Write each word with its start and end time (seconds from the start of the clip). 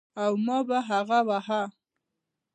او 0.23 0.31
ما 0.45 0.57
به 0.67 0.77
هغه 0.89 1.19
واهه. 1.27 1.63